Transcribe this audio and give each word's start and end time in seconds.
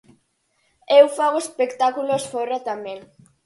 Eu 0.99 1.05
fago 1.17 1.37
espectáculos 1.45 2.23
fóra 2.31 2.57
tamén. 2.69 2.99